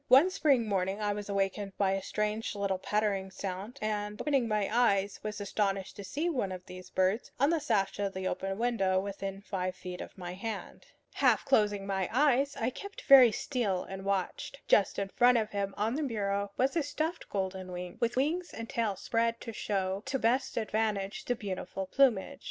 One 0.07 0.31
spring 0.31 0.67
morning 0.67 0.99
I 0.99 1.13
was 1.13 1.29
awakened 1.29 1.77
by 1.77 1.91
a 1.91 2.01
strange 2.01 2.55
little 2.55 2.79
pattering 2.79 3.29
sound, 3.29 3.77
and, 3.83 4.19
opening 4.19 4.47
my 4.47 4.67
eyes, 4.75 5.19
was 5.21 5.39
astonished 5.39 5.95
to 5.95 6.03
see 6.03 6.27
one 6.27 6.51
of 6.51 6.65
these 6.65 6.89
birds 6.89 7.29
on 7.39 7.51
the 7.51 7.59
sash 7.59 7.99
of 7.99 8.15
the 8.15 8.27
open 8.27 8.57
window 8.57 8.99
within 8.99 9.43
five 9.43 9.75
feet 9.75 10.01
of 10.01 10.17
my 10.17 10.33
hand. 10.33 10.87
Half 11.13 11.45
closing 11.45 11.85
my 11.85 12.09
eyes, 12.11 12.55
I 12.57 12.71
kept 12.71 13.01
very 13.03 13.31
still 13.31 13.83
and 13.83 14.03
watched. 14.03 14.59
Just 14.67 14.97
in 14.97 15.09
front 15.09 15.37
of 15.37 15.51
him, 15.51 15.75
on 15.77 15.93
the 15.93 16.01
bureau, 16.01 16.49
was 16.57 16.75
a 16.75 16.81
stuffed 16.81 17.29
golden 17.29 17.71
wing, 17.71 17.97
with 17.99 18.15
wings 18.15 18.51
and 18.55 18.67
tail 18.67 18.95
spread 18.95 19.39
to 19.41 19.53
show 19.53 20.01
to 20.07 20.17
best 20.17 20.57
advantage 20.57 21.25
the 21.25 21.35
beautiful 21.35 21.85
plumage. 21.85 22.39